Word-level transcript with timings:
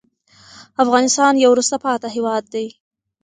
افغانستان 0.83 1.33
يو 1.43 1.49
وروسته 1.51 1.77
پاتې 1.85 2.07
هېواد 2.15 2.43
دې 2.53 2.67